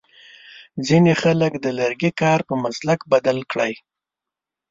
ځینې 0.87 1.13
خلک 1.21 1.53
د 1.59 1.65
لرګي 1.79 2.11
کار 2.21 2.39
په 2.47 2.53
مسلک 2.63 2.99
بدل 3.13 3.37
کړی. 3.51 3.73